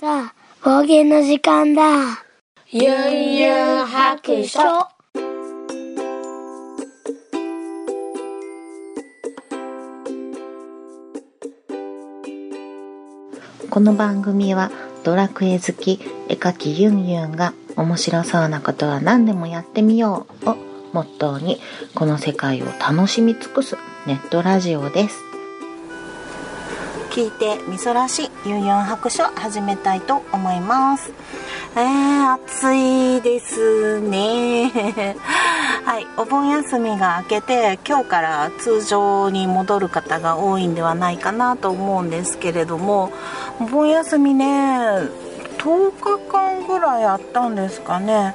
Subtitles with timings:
[0.00, 1.82] さあ、冒険の時間だ。
[2.68, 4.58] ゆんゆん白書。
[13.70, 14.72] この番組は
[15.04, 20.56] ドラクエ好き絵描きユンユンが面白そうなことは何でもやってみようを
[20.92, 21.60] モットーに
[21.94, 23.76] この世界を楽しみ尽くす
[24.08, 25.33] ネットラジオです
[27.14, 31.12] 聞いてみそらしユンユン白書始めたいと思います。
[31.76, 34.68] えー、暑いですね。
[35.86, 43.12] はいお盆休みが明けて今日から通常に戻る方が多いんではないかなと思うんですけれども
[43.60, 44.98] お盆休みね
[45.58, 48.34] 10日間ぐらいあったんですかね。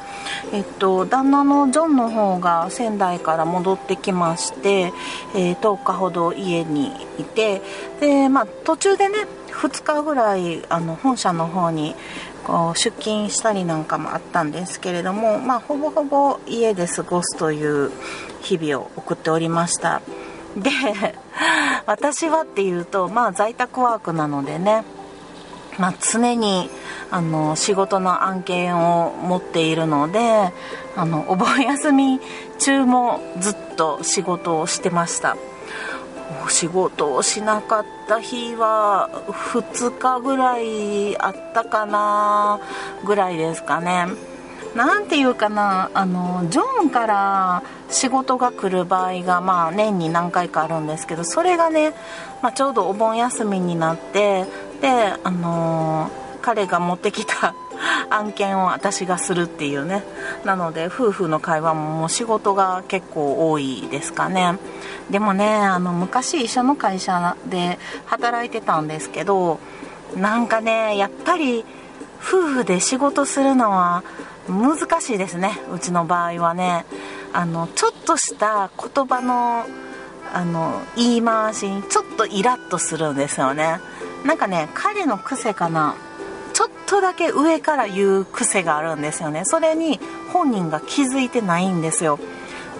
[0.51, 4.93] えっと旦那のジョンの方が仙台から戻ってきまして、
[5.35, 7.61] えー10日ほど家にいて
[7.99, 11.95] でまあ途中でね2日ぐらいあの本社の方に
[12.45, 17.91] こう出勤したりなんかもあったんですけれどもまあほぼほぼ家で過ごすという
[18.41, 20.01] 日々を送っておりました。
[20.57, 20.71] で
[21.85, 24.83] 私はっていうとまあ在宅ワークなのでね
[25.79, 26.69] まあ、常に
[27.09, 30.51] あの仕事の案件を持っているので
[30.95, 32.19] あのお盆休み
[32.59, 35.37] 中もずっと仕事をしてました。
[36.45, 39.09] お仕事をしなかった日は
[39.53, 42.59] 2日ぐらいあったかな
[43.03, 44.05] ぐらいですかね。
[44.75, 51.93] なんていうかなあのジョンから仕事が来る場合が、まあ、年に何回かあるんですけどそれがね、
[52.43, 54.45] まあ、ちょうどお盆休みになって
[54.81, 57.53] で、あの彼が持ってきた
[58.09, 60.03] 案件を私がするっていうね。
[60.43, 64.57] なので夫婦の会話ももう仕事が結構多いですかね。
[65.09, 69.59] でもねあの昔一緒の会社で働いてたんですけど
[70.15, 71.65] なんかねやっぱり
[72.21, 74.03] 夫婦で仕事するのは
[74.47, 75.59] 難しいですね。
[75.73, 76.85] うちの場合はね。
[77.31, 79.65] あのちょっとした言葉の
[80.33, 83.79] あの言い回しにちょっとイラッとするんですよね。
[84.25, 85.95] なんかね彼の癖かな。
[86.53, 89.45] ちょっとだけ上から言う癖があるんですよね。
[89.45, 89.99] それに
[90.33, 92.19] 本人が気づいてないんですよ。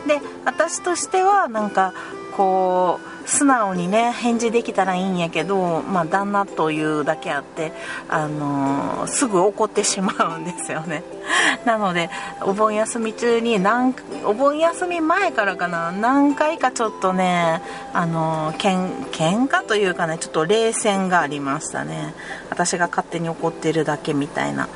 [0.07, 1.93] で私としてはなんか
[2.35, 7.71] こう素直にね返事できたらいいんやけど、まあ、旦那というだけあって、
[8.09, 11.03] あのーすぐ怒ってしまうんですよね。
[11.65, 12.09] なので
[12.41, 13.93] お盆休み中に何
[14.25, 17.61] お盆休み前からかな何回かちょっとね、
[17.93, 22.13] あのーけん喧嘩というかねちょっと冷戦がありましたね。
[22.49, 24.67] 私が勝手に怒ってるだけみたいな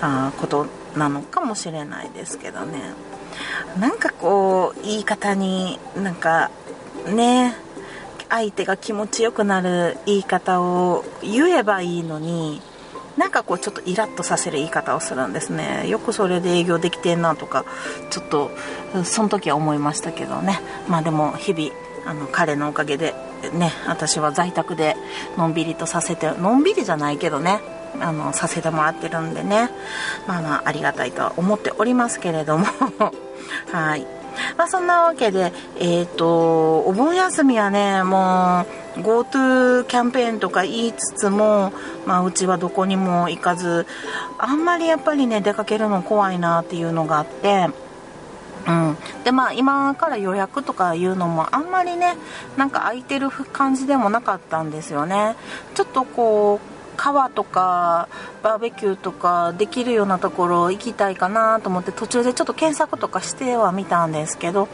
[0.00, 2.80] あことなのかもしれないですけどね。
[3.78, 6.50] なんかこう言い方になんか
[7.06, 7.56] ね
[8.32, 12.62] 相手が気持ちよくなる言い方を言えばいいのに
[13.18, 15.86] なんかこうちょっとイラッとさせる言い方をするんですね。
[15.86, 17.66] よくそれで営業できてんなとか
[18.08, 18.50] ちょっと
[19.04, 20.60] その時は思いましたけどね。
[20.88, 21.70] まあでも日々
[22.06, 23.14] あの彼のおかげで
[23.52, 24.96] ね私は在宅で
[25.36, 27.60] のんびりとさせてのんびりじゃないけどね。
[28.00, 29.68] あのさせてもらってるんでね。
[30.26, 32.64] まあまあありがたいとは思っておりますけれども。
[33.70, 34.21] はい。
[34.56, 38.66] まあそんなわけでえっ、とお盆休みはねも
[38.96, 41.72] う GoTo キャンペーンとか言いつつも、
[42.06, 43.86] まあ、うちはどこにも行かず
[44.38, 47.68] あんまりやっぱりね出かけるの怖いなっていうのがあって
[48.66, 52.16] うん、でまあ今から予約とかいうのもあんまりね
[52.56, 55.34] なんか空いてる感じでもなかったんですよね。
[55.74, 58.08] ちょっとこう川とか
[58.42, 64.68] バーベキューとかできるようなところ行きたいかなと思って途中でちょっと検索とかしてはみたんですけど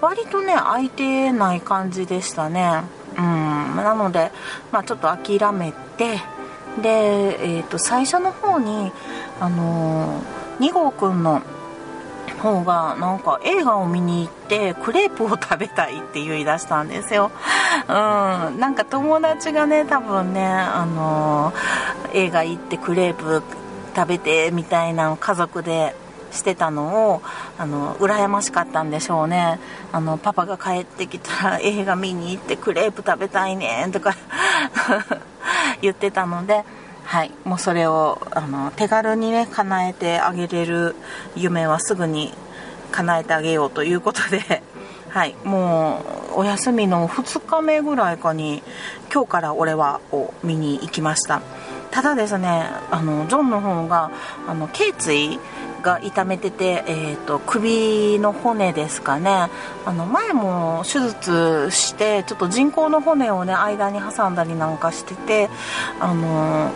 [0.00, 2.82] 割とね空いてない感じでしたね。
[3.16, 3.76] うん。
[3.76, 4.30] なので、
[4.72, 6.18] まあ、ちょっと諦めて
[6.82, 8.92] で、えー、と最初の方に
[9.40, 11.42] あのー、2号くんの
[12.32, 17.30] 方がなんか映画を見に行ってクレープを食べたいって言い出したんですよ。
[17.88, 21.52] うん、なんか友達がね多分ねあの
[22.12, 23.42] 映画行ってクレープ
[23.94, 25.94] 食べてみたいなの家族で
[26.34, 27.22] してたのを
[27.56, 29.60] あの羨ましかったんでしょうね
[29.92, 34.14] あのパパが帰ってきたら 映画見に行ってクレープ食べたいねとか
[35.80, 36.64] 言ってたので
[37.04, 40.96] はい、もうそれをあの手軽にね叶えてあげれる
[41.36, 42.32] 夢はすぐに
[42.90, 44.62] 叶えてあげようということで、
[45.10, 46.00] はい、も
[46.34, 48.62] うお休みの2日目ぐらいかに
[49.12, 51.40] 今日から俺はを見に行きました。
[51.94, 52.48] ただですね
[52.90, 54.10] あのジョンの方が
[54.48, 55.38] あの頸椎
[55.80, 59.48] が痛めてて、えーと、首の骨ですかね。
[59.84, 65.50] あの前も手術してちょっと人工の骨をね間に挟んだりなんかしてて
[66.00, 66.72] あの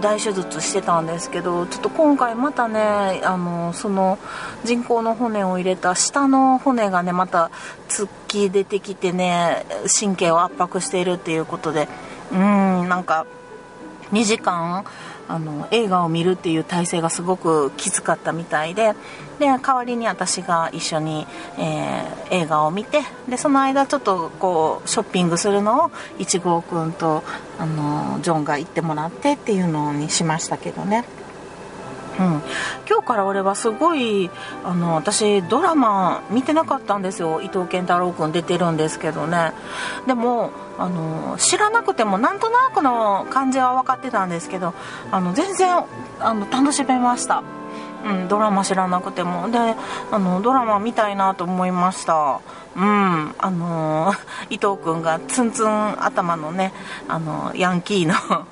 [0.00, 2.80] 大手術してたんですけどちょっと今回またね
[3.24, 4.18] あのその
[4.64, 7.50] 人工の骨を入れた下の骨がねまた
[7.88, 9.66] 突き出てきてね
[10.00, 11.88] 神経を圧迫しているっていうことで
[12.32, 13.26] うんなんか
[14.12, 14.84] 2時間
[15.28, 18.94] あの映画を見るっていう体制がすごくきつかったみたいで
[19.38, 21.26] で代わりに私が一緒に、
[21.58, 27.22] えー、映画を見てでその間ちょっとこうショッピングするのを1号くんと
[27.58, 31.04] あのジョンが行ってもらってっていうのにしましたけどね。
[32.18, 32.42] うん、
[32.88, 34.30] 今日から俺はすごい
[34.64, 37.40] あの私ドラマ見てなかったんですよ。
[37.40, 39.52] 伊藤健太郎君出てるんですけどね。
[40.06, 44.74] でもあの知らなくてもなんとなくの感じは分かってたんですけど
[45.10, 45.84] あの全然
[46.20, 47.42] あの楽しめました、
[48.04, 49.50] うん、ドラマ知らなくても。
[49.50, 49.58] で
[50.10, 52.40] あのドラマ見たいなと思いました。
[52.74, 54.14] うんあの
[54.48, 56.72] 伊藤君がツンツン頭のね
[57.06, 58.14] あのヤンキーの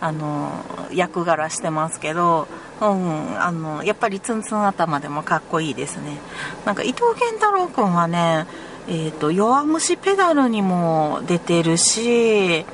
[0.00, 0.52] あの
[0.92, 2.48] 役柄してますけど
[2.80, 6.16] うん、あのやっぱりツンツン頭でもかっこいいですね。
[6.64, 8.46] なんか伊藤健太郎君はね
[8.88, 12.64] えーと、弱虫ペダルにも出てるし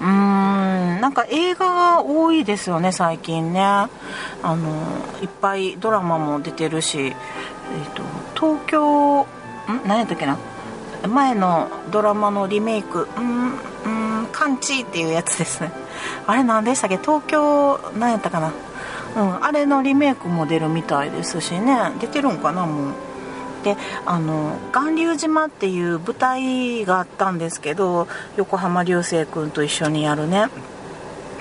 [0.00, 1.66] うーんなんか映画
[1.98, 3.62] が多いですよね最近ね。
[3.62, 3.88] あ
[4.42, 4.56] の
[5.22, 7.14] いっぱいドラマも出てるし、えー
[7.94, 8.02] と、
[8.34, 9.26] 東京ん？
[9.86, 10.36] 何やったっけな？
[11.08, 13.52] 前のドラマのリメイク「うん？
[14.42, 15.70] うんカンチ」っていうやつですね。
[16.26, 16.98] あれ何でしたっけ？
[16.98, 18.52] 東京何やったかな？
[19.16, 21.92] うん、あれのリメイクも出るみたいですしね。
[22.00, 22.94] 出てるんかなもう。
[23.62, 30.48] であの巌流島っていう舞台があったんですけど横浜流星君と一緒にやるね。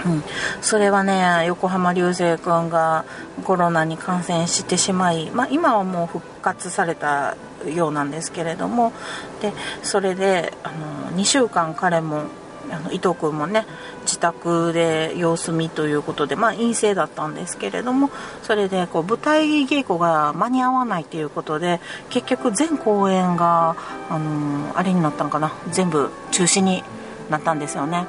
[0.05, 0.23] うん、
[0.61, 3.05] それはね横浜流星君が
[3.43, 8.93] コロナに感染してしまい、まあ、今はもう復活されたようなんですけれども。
[9.41, 12.25] でそれであの2週間彼も
[12.71, 13.65] あの伊藤君もね
[14.03, 18.09] 自宅で様子見ということで、まあ、陰性だったんですけれども
[18.43, 21.79] それでこう舞台稽古が間に合わないということで
[22.09, 23.75] 結局全公演が、
[24.09, 26.83] あのー、あれになったのかな全部中止に
[27.29, 28.05] なったんですよね。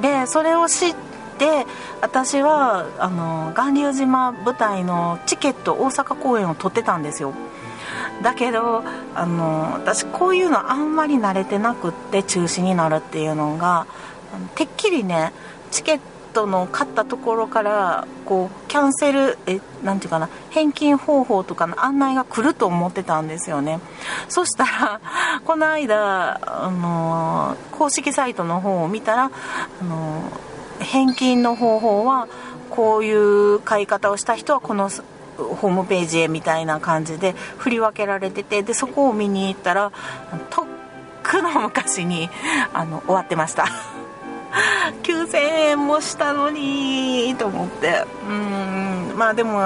[0.00, 0.94] でそれを知っ
[1.38, 1.66] て
[2.00, 7.32] 私はあの巌流島舞台のチケット大阪公演を取ってたんですよ。
[8.22, 8.84] だけど
[9.14, 13.86] あの私こういうのあんまり慣れてなくって中止になるっていうのが
[14.54, 15.32] てっきりね
[15.70, 16.00] チケッ
[16.34, 23.80] トの買ったところからこうキャンセルえなていうかな返金方法とかの案内が来ると思ってたんですよね。
[24.28, 25.00] そしたら
[25.46, 30.22] この間、あの公式サイトの方を見たら、あの
[30.80, 32.28] 返金の方法は
[32.70, 34.90] こういう買い方をした人はこの
[35.36, 39.92] ホームページへみたいな感じで振り分けられててでそこを見に行ったら
[40.50, 40.64] とっ
[41.22, 42.28] くの昔に
[42.72, 43.93] あの終わってました。
[45.02, 48.04] 9000円もしたのにと思って。
[48.28, 49.16] うん。
[49.16, 49.60] まあでも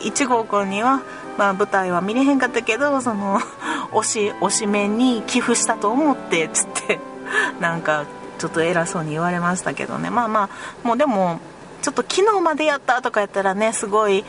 [0.00, 1.02] 1号くんには、
[1.38, 3.40] まあ、舞台は見れへんかったけどその
[3.92, 7.00] 推し推し面に寄付したと思ってっつって
[7.60, 8.04] なんか
[8.38, 10.10] ちょっと偉そうに言われましたけどね。
[10.10, 10.50] まあま
[10.84, 11.40] あもうでも
[11.82, 14.24] ちょっと昨日までやったとかやったらねすごい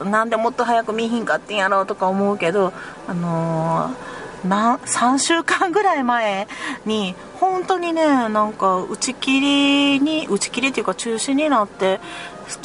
[0.00, 2.72] なんでもっと早く見ひんかってんやろうとか思うけど
[3.08, 6.46] あのー、な3週間ぐらい前
[6.84, 12.00] に本当にねなんか打ち切りに打ち切りっていうか中止になって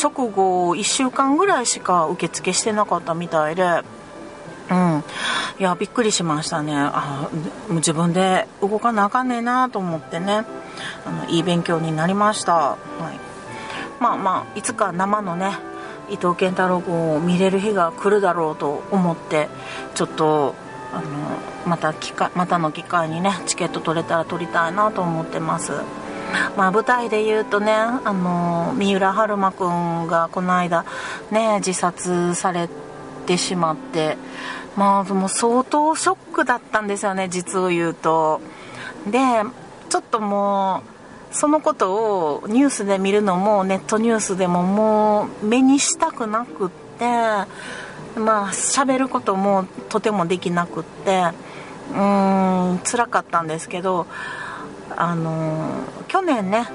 [0.02, 3.84] 直後1週間ぐらいしか受付してなかったみたいで。
[4.70, 5.04] うん、
[5.60, 6.74] いやびっくりしましたね。
[6.74, 7.30] あ
[7.72, 10.46] 自分で動かなあかんねえなと思ってね。
[11.06, 12.78] あのいい勉強になりました、は
[13.12, 13.20] い。
[14.00, 15.58] まあまあいつか生のね
[16.10, 19.50] 伊藤健太郎君を見れる日が来るだろうと思って
[19.94, 20.56] ちょっと
[20.94, 21.04] あの
[21.66, 25.72] また機会またの機会にねチケット取れたら取りたいなと思ってます。
[26.56, 30.86] まあ舞台で言うとねあの三浦春馬君がこの間
[31.30, 32.70] ね自殺され
[33.26, 34.18] てしまって
[34.76, 38.42] まあもう相当ショックだったんですよね実を言うと。
[39.08, 39.20] で
[39.90, 40.84] ちょっとも
[41.32, 47.06] うそのことをニュースで見るのもネットニュースでももう目にしたくなくって
[48.16, 51.24] まあ喋ることもとてもできなくって
[51.92, 54.08] うーん辛かったんですけど
[54.96, 56.68] あの去年ね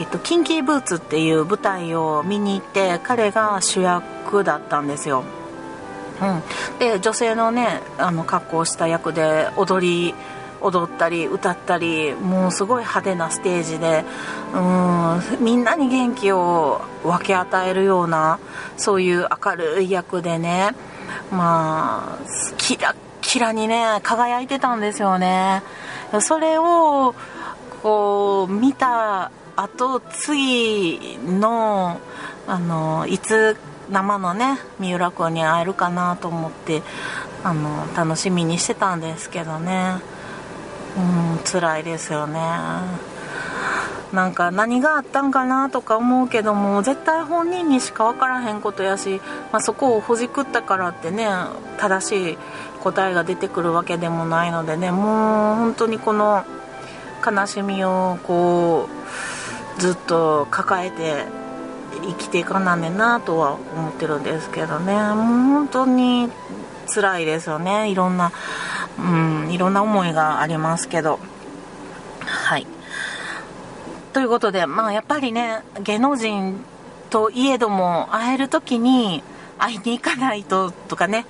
[0.00, 5.22] えっと、キンキーブーツっていう舞台を見に行って彼が主役だったんですよ、
[6.20, 10.14] うん、で女性のねあの格好をした役で踊り
[10.62, 14.04] 踊ったり歌ったりもうすごい派手なステージで
[14.54, 18.38] うんみんなに元気を分け与えるような
[18.76, 20.70] そういう明るい役でね
[21.30, 25.62] まあキラキラにね輝いてたんですよね。
[26.20, 27.14] それを
[27.82, 31.98] こう見た後次の
[32.46, 33.56] あのいつ
[33.90, 36.82] 生のね三浦君に会えるかなと思って
[37.42, 40.11] あの楽しみにしてたんですけどね。
[40.96, 42.40] うん辛いですよね。
[44.12, 49.22] なんか何があったんかなとか思うけども絶対本人にしか分からへんことやし、
[49.52, 51.26] まあ、そこをほじくったからってね
[51.78, 52.38] 正しい
[52.82, 56.44] 答えが出てくるわけでもないのでねもう本当にこの
[57.24, 58.88] 悲しみをこ
[59.78, 61.24] うずっと抱えて
[62.02, 64.92] 生きていかなんねなとは思ってるんですけどね。
[64.92, 66.28] もう本当に
[66.92, 67.90] 辛いですよね。
[67.90, 68.32] いろんな
[68.98, 71.18] うんいろんな思いがありますけど。
[72.24, 72.66] はい。
[74.12, 76.60] ということでまあやっぱりね芸能人
[77.10, 79.22] といえども会える時に
[79.58, 81.26] 会いに行かないととかね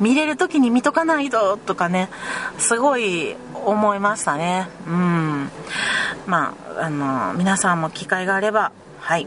[0.00, 2.08] 見れる時に見とかないととかね
[2.58, 4.68] すごい思いましたね。
[4.86, 5.50] うん。
[6.26, 9.26] まああの皆さんも機会があればはい。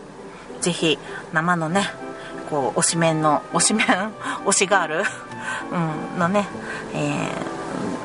[0.61, 0.97] ぜひ
[1.31, 1.83] 生のね
[2.49, 3.87] こう推しメンの推しメン
[4.45, 5.03] 推しガール、
[5.71, 6.47] うん、のね、
[6.93, 7.54] えー、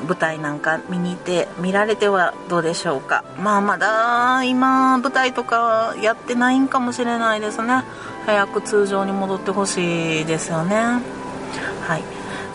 [0.07, 3.25] 舞台なんか見に行って見られてはどうでしょうか。
[3.39, 7.85] まあまだ今舞台とかやってないんかもしれないですね。
[8.27, 10.77] 早く通常に戻ってほしいですよね。
[10.77, 12.03] はい。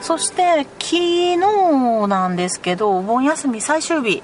[0.02, 1.38] そして昨日
[2.08, 4.22] なんですけどお盆休み最終日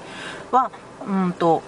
[0.50, 0.70] は
[1.06, 1.62] うんと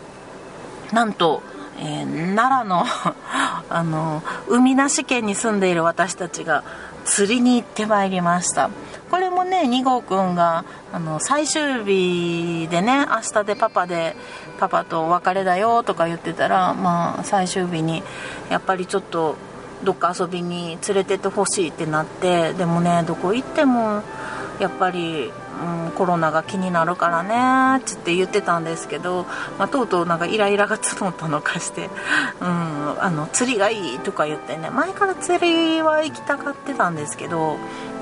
[0.92, 1.42] なんと
[1.78, 2.84] えー、奈良の
[3.68, 6.62] あの海なし県に住んでいる私たちが
[7.04, 8.70] 釣りに行ってまいりました。
[9.10, 14.16] これもね2号くんがあの最終日でね明日でパパで
[14.58, 18.02] パパとお別れだよとか言ってたらまあ最終日に
[18.50, 19.36] やっぱりちょっと
[19.84, 24.02] どっか遊びに連れてってほしいってなってでもねどこ行っても
[24.58, 25.32] やっぱり
[25.62, 29.24] うん、コロナが気になるからねっつって言ってたんですけど、
[29.58, 31.90] まあ、とうとうなんかイライラが募ったのかして、
[32.40, 37.56] うん、あの釣りがいいとか言ってね前から釣りは行きたがってたんですけど、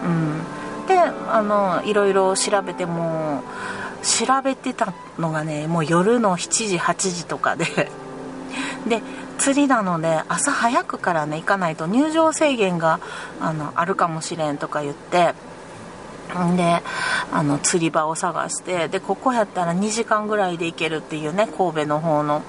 [0.04, 3.42] うん、であのいろいろ調べても
[4.02, 7.66] 調べてたのがねもう夜の7時8時とかで
[8.88, 9.02] で
[9.38, 12.98] 釣りなので朝早くからね行かないと入場制限が
[13.40, 15.34] あのあるかもしれんとか言って。
[16.56, 16.82] で
[17.30, 22.42] あの釣り場を探してでここやったら2時間ぐらいで行けるっていうね神戸の方の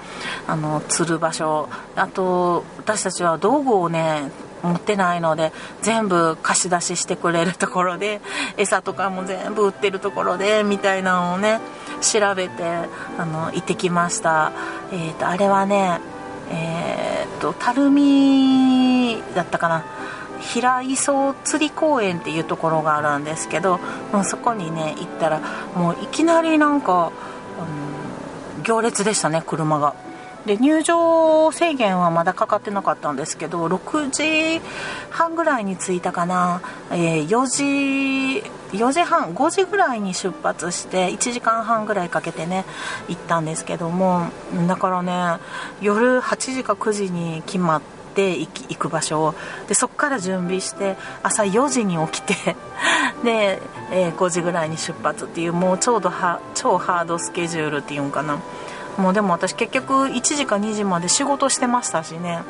[0.46, 1.68] あの釣る場所。
[1.96, 4.30] あと私たちは道具をね
[4.62, 8.20] 持ってないので全部貸し出ししてくれるところで
[8.56, 11.60] 餌とかも全部売ってるところでみたいなのをね
[12.00, 12.64] 調べて
[13.18, 14.52] あの行ってきました。
[14.92, 16.00] えーと、あれはね
[16.50, 19.84] えっ、ー、と垂水だったかな。
[20.44, 23.78] 平磯釣り公園っていうところがあるんですけど
[24.12, 25.40] もうそこにね行ったら
[25.74, 27.12] もういきなりなんか、
[28.56, 29.94] うん、行列でしたね車が。
[30.46, 34.60] で入場制限はまだかかってなかったんですけど6時
[35.08, 36.60] 半ぐらいに着いたかな、
[36.90, 42.66] えー、4時4時半5時ぐらいに出発して1時間半ぐらいかけてね
[43.08, 44.26] 行ったんですけども
[44.68, 45.42] だからね
[45.80, 49.34] 夜8時か9時に決まってて行く場所を。
[49.68, 52.56] でそこから準備して朝4時に起きて
[53.24, 56.10] で、えー、5時ぐらいに出発っていうもうちょうど
[56.54, 58.38] 超ハードスケジュールっていうんかな。
[58.96, 62.42] もうでも私結局1時か2時まで仕事してましたしね。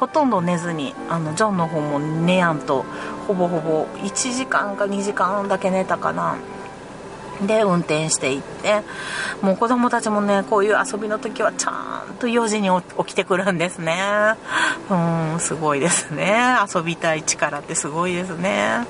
[0.00, 2.84] ほとんど寝ずにあのジョンの方も寝やんと
[3.28, 6.36] ほぼほぼ1時間か2時間だけ寝たかな。
[7.42, 8.82] で運転していって
[9.42, 14.34] もう子供たちもねこういう遊びの時はちゃんと4時に起きてくるんですね。
[14.90, 14.94] う
[15.36, 16.56] んすごいですね。
[16.74, 18.86] 遊びたい力ってすごいですね。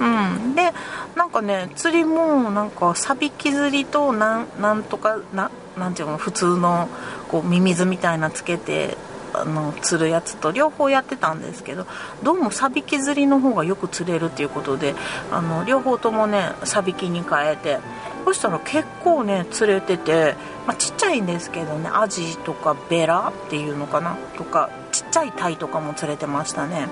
[0.00, 0.54] うん。
[0.54, 0.72] で
[1.16, 6.88] なんかね釣りもなんかサビキ釣りとなんとかななんていうの普通の
[7.28, 8.96] こうミミズみたいなつけて
[9.32, 11.86] あの釣るやつと両方やってたんですけど
[12.22, 14.94] どうもサビキ釣りの方がよく釣れるっていうことで
[15.30, 17.78] あの両方ともねサビキに変えて
[18.24, 26.88] そしたら結構ね釣れてて、まあ、ちっちゃいんですけどねアジとかベラっていうのかなとかちっちゃいタイとかも釣れてましたね。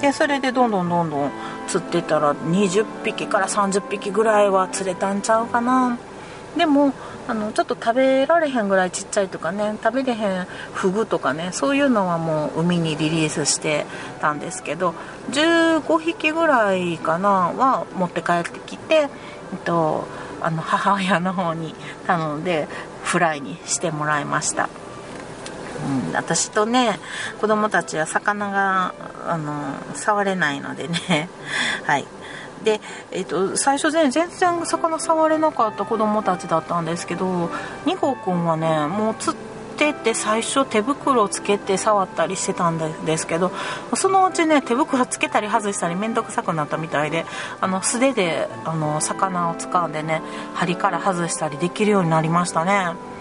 [0.00, 1.30] でそれでどんどんどんどん
[1.68, 5.98] 釣ってたら20匹から30匹ぐらいは釣れたんちゃうかな。
[6.56, 6.92] でも
[7.28, 13.86] あのちょっと食べられへんぐらいちっちゃいとかね食べれへんフグとかねそういうのはもう海にリリースして
[14.20, 14.94] たんですけど
[15.30, 19.08] 15匹ぐらいかなは持って帰ってきて、えっ
[19.64, 20.04] と、
[20.40, 21.74] あの母親の方に
[22.06, 22.66] 頼んで
[23.04, 24.68] フライにしてもらいました。
[26.08, 26.98] うん、私とね
[27.40, 28.94] 子供たちは魚が
[29.26, 31.28] あの触れないのでね
[31.86, 32.06] はい
[32.64, 37.46] で、えーと、最初全然魚触れなかった子供たちだったんですけど
[37.86, 39.40] 2号くんはねもう釣っ
[39.76, 43.50] てて最初手袋をつけて触ったりしてたんですけど
[43.96, 47.24] そのうちね手袋つけたり外したり面倒くさくなったみたいで
[47.60, 50.22] あの素手であの魚を掴んでね
[50.54, 53.11] 針から外したりできるようになりましたね。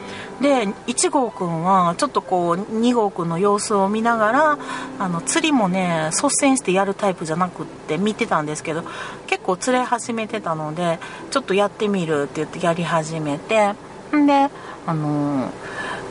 [0.41, 4.57] で1号くんはちょっとこう2号くんの様子を見ながら
[4.97, 8.83] あの釣りもね率先してやるタイプじゃなくって見てたんですけど
[9.27, 13.73] 結構釣れ始めてたのでちょっとやってみるって言ってやり始めて
[14.15, 14.49] んで
[14.87, 15.51] あの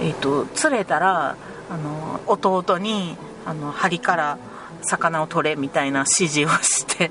[0.01, 1.37] えっ、ー、と釣れたら
[1.69, 4.39] あの弟にあの針から
[4.83, 7.11] 魚を取れみたいな指示をして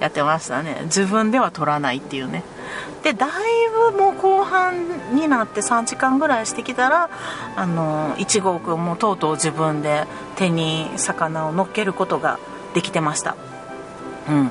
[0.00, 0.82] やってましたね。
[0.84, 2.42] 自分では取らないっていうね。
[3.02, 3.30] でだい
[3.92, 7.08] ぶもう後半になって3時間ぐらいしてきたら
[7.56, 12.38] あの1号くんもとうとう自分で手に魚を乗っけることが
[12.74, 13.36] できてました。
[14.28, 14.50] うん。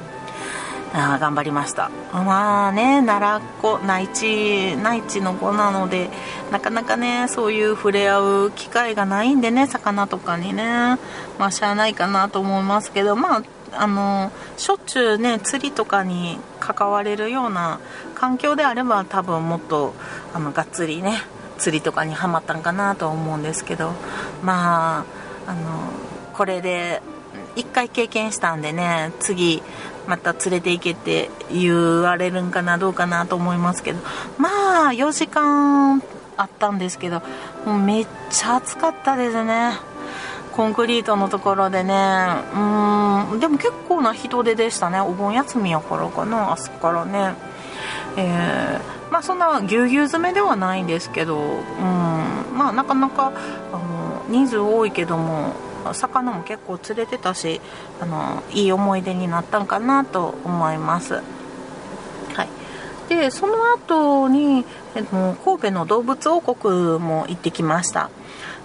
[0.94, 1.92] あ頑張りました。
[2.14, 6.10] まあね奈良っ子内地内地の子なので
[6.52, 10.98] なかなかねそういう触れ合う機会がないんでね魚とかにね。
[11.38, 13.44] まあしゃあないかなと思いますけどまあ
[13.74, 17.80] あのしょっちゅうね釣りとかに関われるような
[18.16, 19.94] 環境であれば多分もっと
[20.34, 21.22] あのがっつりね
[21.58, 23.94] 釣りとかにはまったんかなと思うんですけど
[24.44, 25.06] ま
[25.46, 25.62] ああの
[26.34, 27.02] これで
[27.56, 29.62] 1回経験したんでね次
[30.08, 34.00] また連れて行けって言われるんかなどうかなと思いますけど
[34.38, 36.02] まあ4時間
[36.38, 37.22] あったんですけど
[37.66, 39.72] もうめっちゃ暑かったですね。
[40.58, 41.94] コンクリートのところでね。
[42.54, 43.40] うん。
[43.40, 45.00] でも結構な人手でしたね。
[45.00, 46.52] お盆休みやからかな。
[46.52, 47.36] 朝からね。
[48.18, 51.38] えー、まあそんなぎゅうぎゅう詰めではないんですけど。
[51.38, 52.58] うん。
[52.58, 53.32] まあなかなか
[53.72, 55.54] あの人数多いけども
[55.94, 57.62] 魚も結構釣れてたし
[58.02, 61.22] あのいい思い出になったんかなと思います。
[63.10, 68.10] でその後に、えっと、神戸の動物王国も行ってきました。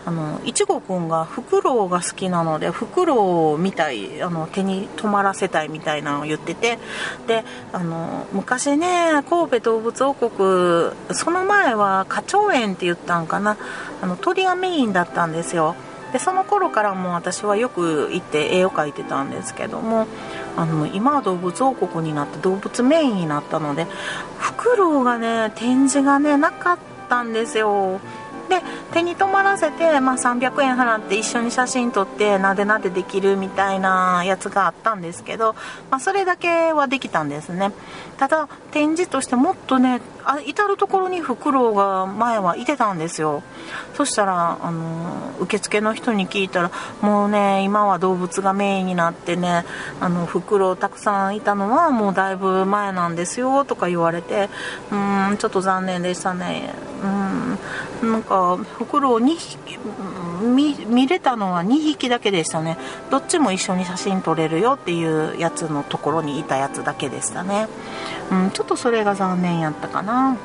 [0.05, 6.79] あのいちごくんがフクロウが好きなのでフクロウみたいあの手に止まらせたいみたいなのを言ってて
[7.27, 13.57] であの昔ね神戸動物王国その前は花鳥園って言ったんかな。
[14.03, 15.77] あの鳥がメインだったんですよ。
[16.12, 20.07] でその頃からも私はよく行って絵を描いてたんですけども
[20.57, 23.87] あの今は動物王国になって動物メインになったので
[24.38, 28.01] フクロウがね展示がねなかったんですよ。
[28.51, 28.61] で
[28.93, 35.55] 手に止まらせて、まあ、300円払って一緒に写真撮ってなでなでできるみたいなやつがあったんですけど、
[35.90, 37.72] まあ、それだけはできたんですね。
[38.18, 43.42] ただ展示としてもっとねあ至る所にフクロウが前はいてたんですよ。
[43.94, 49.64] そしたらあの受付の人に聞いたらもうね今は動物がメインになってね
[50.00, 54.48] あのフクロウたくさんいたのはもうだいぶ前なんですよとか言われて
[54.92, 56.74] うんちょっと残念でしたね。
[57.02, 57.59] うん
[58.02, 59.79] なんかフクロウ2匹
[60.42, 62.77] 見見れたのは2匹だけでしたね。
[63.11, 67.68] どっちも一緒に写真撮れるよっていうやつのところにいたやつだけでしたね。
[68.31, 70.37] うんちょっとそれが残念やったかな。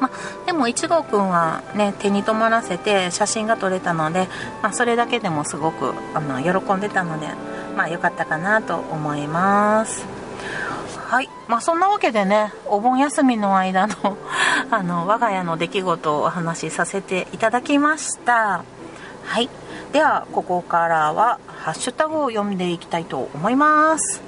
[0.00, 0.10] ま
[0.46, 4.28] でも1号くんはね手に止まらせて写真が撮れたので、
[4.62, 7.28] ま、それだけでもすごくあの喜んでたので
[7.76, 10.04] まあ良かったかなと思います。
[11.06, 11.28] はい。
[11.46, 13.94] まあそんなわけでねお盆休みの間の
[14.74, 18.64] あの我が家の出来事をお話しさせていただきました。
[19.24, 19.48] はい。
[19.92, 24.20] ではここからはハッシュタグを読んでいきたいと思います。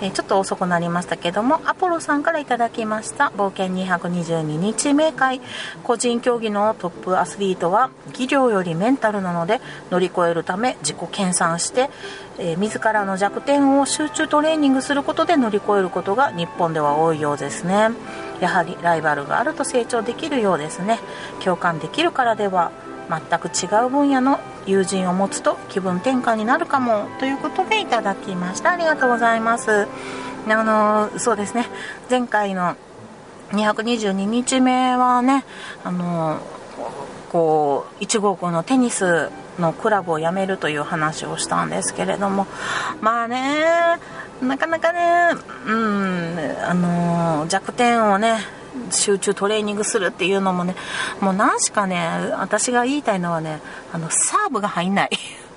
[0.00, 3.32] えちょっと遅くなりましたけどもアポロさんから頂きました。
[3.36, 5.40] 冒険222日目会。
[5.82, 11.90] 個人競技のトップアスリートは技量よりメンタルなので乗り越えるため自己研鑽して、
[12.38, 17.90] えー、自らの弱点を集中トレーニングすることで乗り越えることが日本では多いようですね。
[18.40, 20.98] やはりライバルがあると成長できるようですね。
[21.44, 22.70] 共感できるからでは
[23.08, 28.72] 全く違う分野の友人を持つと気分転換になるかもということでいただきました。
[28.72, 29.88] ありがとうございます。
[30.48, 31.66] あのそうですね。
[32.10, 32.76] 前回の
[33.50, 35.44] 222日目はね
[35.84, 36.38] あの
[37.30, 42.46] こう1号校のテニスのクラブを辞めるという話をしたんですけれども。
[43.00, 43.98] まあね
[44.42, 48.38] なかなかねうんあの弱点をね
[48.90, 50.74] 集中トレーニングするっていうのもね
[51.20, 51.98] もう何しかね
[52.38, 53.60] 私が言いたいのはね
[53.92, 55.10] あのサーブが入んない。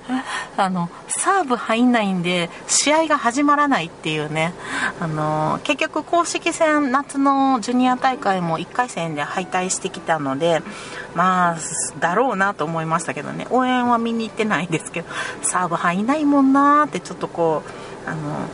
[0.56, 4.52] あのサーブ入んないんで試合が始まらないっていうね。
[5.00, 10.62] あの結局公式戦夏のジュニア大会も1回戦で敗退してきたので
[11.14, 11.56] まあ
[12.00, 13.46] だろうなと思いましたけどね。
[13.50, 15.08] 応援は見に行ってないんですけど
[15.42, 18.48] サーブ入んないもんなーってちょっとこうあの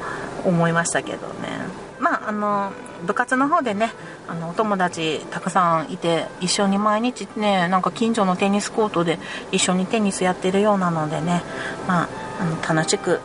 [0.44, 1.78] 思いましたけどね。
[1.98, 2.72] まああの
[3.06, 3.92] 部活の方でね
[4.28, 9.18] あのお友達たくさんいて一緒に毎日ねなんか近所のテニスコートで
[9.52, 11.42] 一緒にテニスやってるようなのでね
[11.86, 12.08] まあ
[12.40, 13.20] あの楽しく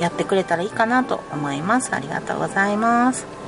[0.00, 1.94] やってくれたらいいかなと思います。
[1.94, 3.38] ありがとうございます。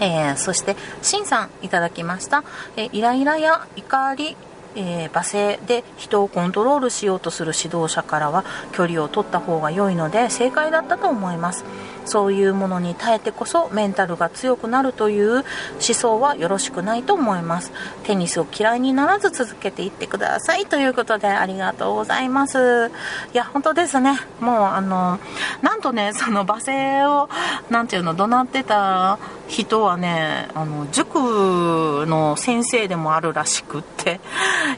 [0.00, 2.42] えー、そして、しんさんいただきました。
[2.76, 4.36] えー、イライラや怒り、
[4.76, 11.64] えー、罵声で人をコントロールしようとする指導者からは距離を取った方が良いので正解だったと思います。
[12.04, 15.44] そういうものに耐えてこそメンタルが強くなるという思
[15.80, 17.72] 想はよろしくないと思います。
[18.04, 20.66] テニスを嫌いにならず続けていってください。
[20.66, 22.90] ということでありがとうございます。
[23.32, 24.18] いや本当ですね。
[24.40, 25.18] もうあの
[25.62, 27.28] なんとねその罵声を
[27.70, 34.20] 何ていうの怒鳴ってた人はねあの塾の先生でもあるらしくって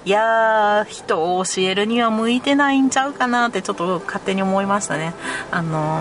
[0.04, 5.14] いやー人を教えるには向いてないんちゃうかなってちょっと勝手に思いましたね。
[5.50, 6.00] あの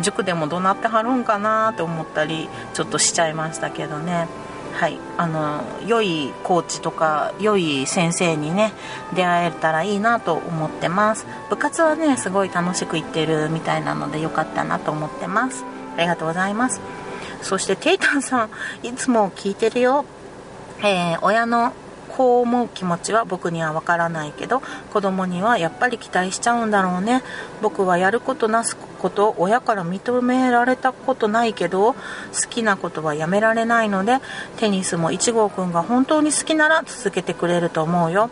[0.00, 4.26] 塾でも怒鳴ってはるんかなって思ったりちょっとしちゃいましたけどね。
[4.74, 4.98] はい。
[5.16, 8.72] あの良いコーチとか良い先生にね
[9.14, 11.26] 出会えたらいいなと思ってます。
[11.48, 15.64] 部活はねすごい楽しく行ってるみたいなので良かったなと思ってます。
[15.96, 16.80] ありがとうございます。
[17.40, 18.50] そしてテイタンさん
[18.86, 20.04] いつも聞いてるよ。
[20.80, 21.72] えー、親の
[22.18, 24.60] こう思う気持ちは僕にはわからないけど
[24.92, 27.22] 子供にはやっぱり期待しちゃうんだろうね。
[27.62, 31.96] 僕はやることなすこと親から認められたことないけど好
[32.50, 34.18] きなことはやめられないので
[34.56, 38.30] テニスも1号くんが本当に好きなら続けてくれると思うよ。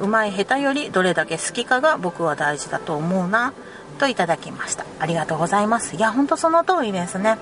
[0.00, 3.52] うまい下手よりどれだけ好きかが僕は大事だと思うな。
[3.98, 4.86] といただきました。
[4.98, 5.96] ありがとうございます。
[5.96, 7.36] いやほんとその通りですね。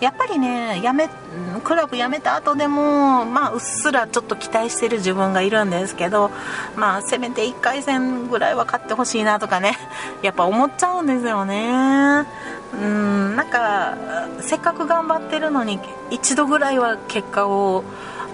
[0.00, 1.08] やっぱりねやめ
[1.64, 6.30] クラブ辞めた後でもまあうっすらちょっと期待してる自分がいるんですけど
[6.76, 9.78] まあせめて1回戦ぐらいは勝ってほしいなとかね。
[10.22, 12.26] やっぱ思っちゃうんですよね。
[12.74, 13.94] うんなんか
[14.40, 15.78] せっかく頑張ってるのに
[16.10, 17.84] 一度ぐらいは結果を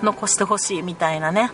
[0.02, 1.50] 残してほしいみたいなね。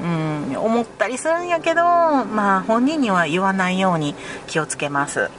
[0.00, 4.14] うん思ったりするんやけどまあ本人には言わないように
[4.46, 5.30] 気をつけます。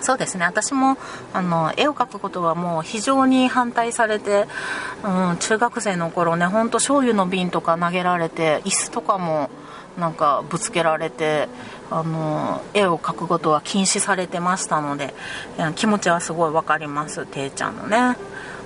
[0.00, 0.44] そうですね。
[0.44, 0.96] 私も
[1.32, 4.46] あの絵を描くことはもう非常に反対されて、
[5.04, 9.50] うん、中学生の頃ねほんと醤油の瓶とか投げられて椅子とかも
[9.98, 11.48] なんかぶつけられて
[11.90, 15.14] あの絵を描くことは禁止されてましたので
[15.74, 17.26] 気持ちはすごい分かります。
[17.26, 18.16] ていちゃんのね。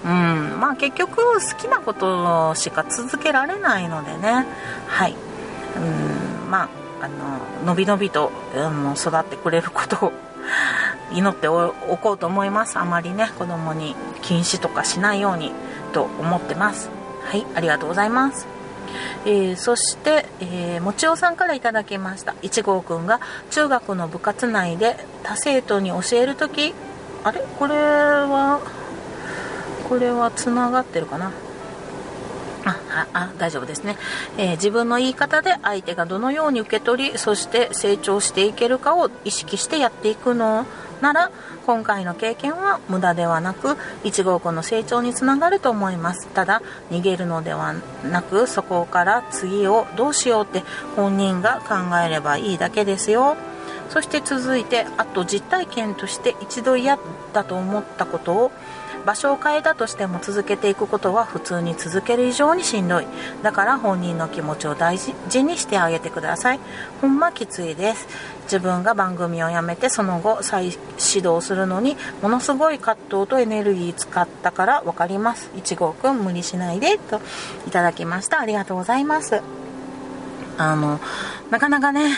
[0.05, 0.61] うん。
[0.61, 4.47] まあ結局好きなことしか続けられないのでね。
[4.87, 5.17] はい。
[5.77, 5.81] う
[6.47, 6.51] ん。
[6.51, 6.69] まあ
[7.03, 10.13] あののびのびと、うん、育ってくれることを
[11.15, 12.79] 祈っておこうと思います。
[12.79, 15.53] あまりね子供に禁止とかしないように
[15.93, 16.91] と思ってます。
[17.25, 18.47] はいありがとうございます。
[19.25, 22.35] えー、そして、えー、もちおさんから頂きました。
[22.43, 23.21] 1号くんが
[23.51, 26.75] 中学の部活内で他生徒に教える時
[27.25, 27.41] あれ？
[27.59, 28.61] これは
[29.89, 31.33] これはつながってるかな？
[32.65, 33.97] ああ大丈夫ですね、
[34.39, 40.67] えー、自分の言い方で相手がどのように受け取りそして成長していけるかを意識してやっていくの。
[41.03, 41.31] なら
[41.67, 46.29] 今回の経験は無駄ではなく1号くんの成長につながると思います。
[46.29, 47.75] ただ逃げるのでは
[48.09, 50.63] なくそこから次をどうしようって
[50.95, 53.37] 本人が考えればいいだけですよ。
[53.91, 56.99] そして続いてあと実体験として一度嫌
[57.35, 58.53] だと思ったことを
[59.05, 63.07] 場所を変えたとしても続けていくことは普通に続ける以上にしんどい。
[63.43, 66.61] だから本人の気持ちを大事にしてあげてください。
[67.01, 68.07] ほんまきついです。
[68.45, 75.51] 自分が番組を辞めてその後再始動するのにものすごい葛藤とエネルギー使ったから分かります。
[75.55, 77.21] 1号くん無理しないでと
[77.67, 78.41] いただきました。
[78.41, 79.41] ありがとうございます。
[80.59, 81.01] あの
[81.51, 82.11] なかなかね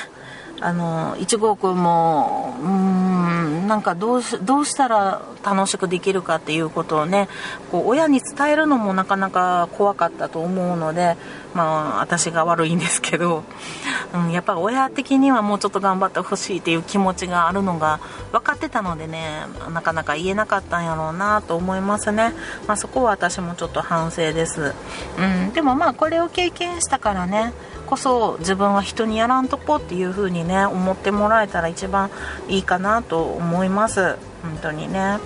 [0.60, 7.28] あの1号くんもうんなんかどうどうしたら楽しくできるかっていうことをね
[7.70, 11.16] こう親に伝えるのもなかなか怖かったと思うので
[11.54, 13.44] まあ私が悪いんですけど、
[14.12, 18.00] うん、やっぱ親的にはもうちょっと頑張ってほしいっていう気持ちがあるのが
[18.32, 22.34] 分かってたのでねなかなか言えなかったんやろうなと思いますね、
[22.66, 24.74] まあ、そこは私もちょっと反省です、
[25.18, 27.52] うん、でもまあこれを経験したからね
[27.84, 32.10] こそ自分は人にやらんとこっていう風にね思ってもらえたら一番
[32.48, 34.16] いいかなと思います。
[34.42, 35.18] 本当にね。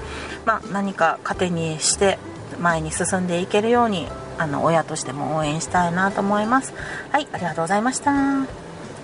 [0.44, 2.18] まあ、何か糧にして
[2.58, 6.74] 前に進んでいけるようにあの親としても応援したいなと思います。
[7.10, 8.12] はいありがとうございました。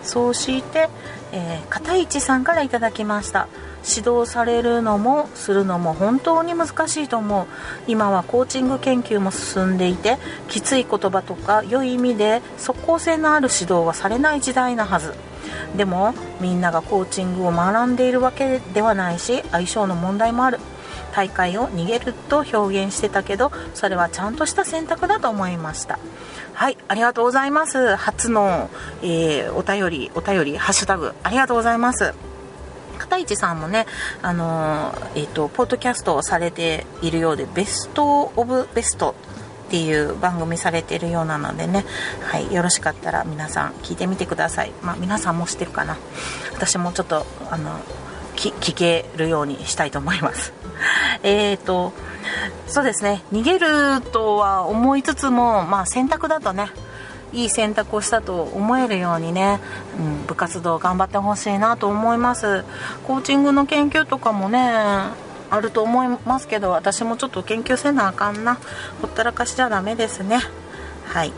[0.02, 0.88] そして、
[1.32, 3.48] えー、片市さんからいただきました。
[3.86, 7.46] 指導されるのもするのも本当に難しいと思う。
[7.86, 10.18] 今はコーチング研究も進んでいて
[10.48, 15.14] きつい言葉とか良い意味で即効性のある指導はされない時代なはず。
[15.76, 20.58] でもみんながコーチングを学んでいるわけではないし相性の問題もある。
[21.12, 25.98] 大会を逃げると表現してたけどそれはちゃんとした選択だと思いました。
[26.54, 27.94] はいありがとうございます。
[27.94, 28.68] 初の、
[29.02, 32.14] えー、お便りお便りハッシュタグありがとうございます。
[33.04, 33.86] 片市さんもね、
[34.22, 39.14] あのー、えっ、ー、と、ポッドキャストをされているようで、ベスト・オブ・ベスト
[39.66, 41.84] っていう番組されているようなのでね、
[42.22, 44.72] はい、よろしかったら皆さん聞いてみてください。
[44.82, 45.96] まあ、皆さんも知ってるかな。
[46.52, 47.78] 私もちょっと、あの、
[48.36, 50.52] 聞けるようにしたいと思います。
[51.22, 51.92] えっと、
[52.66, 56.70] そうですね、逃げるとは思いつつも、まあ選択だとね、
[57.34, 59.60] いい選択をしたと思えるようにね、
[59.98, 62.64] うん、部活動頑張ってほしいなと思います。
[63.06, 68.58] コーチングの研究とかもねあると思いますけど私もちょっと研究せなあかんな。
[69.02, 70.38] ほったらかしじゃダメですね。
[71.06, 71.32] はい。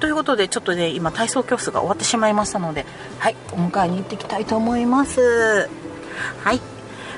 [0.00, 2.86] ということでちょっとね今体操教室が終わってしまいましたので
[3.18, 5.68] はいお迎えに行ってきたいと思います。
[6.42, 6.60] はい。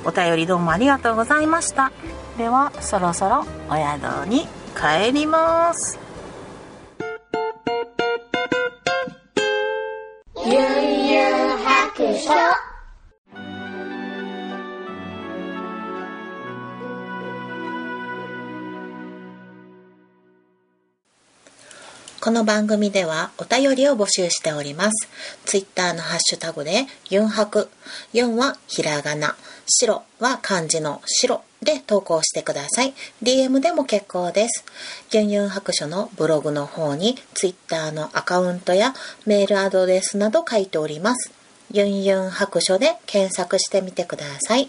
[0.05, 1.93] お便りどうもありがとうございました。
[2.39, 6.00] ではそろそろお宿に帰ります。
[22.21, 25.09] この番組ではお便りを募集しております。
[25.47, 27.71] ツイッターのハッシュタグでユンハク、
[28.13, 32.93] ユンはひらがな、白は漢字の白で投稿してください。
[33.23, 34.67] DM でも結構です。
[35.13, 38.93] ユンユン白書のブログの方にツイッターのアカウントや
[39.25, 41.40] メールアドレスなど書いております。
[41.73, 44.69] ユンユン白書で検索してみてください。